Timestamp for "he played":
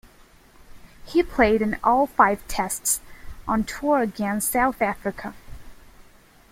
1.05-1.61